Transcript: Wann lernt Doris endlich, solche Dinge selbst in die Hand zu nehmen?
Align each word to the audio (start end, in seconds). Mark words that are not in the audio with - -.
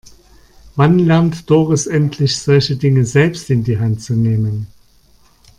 Wann 0.77 0.97
lernt 0.97 1.47
Doris 1.47 1.85
endlich, 1.85 2.35
solche 2.37 2.75
Dinge 2.75 3.05
selbst 3.05 3.51
in 3.51 3.63
die 3.63 3.77
Hand 3.77 4.01
zu 4.01 4.13
nehmen? 4.15 4.65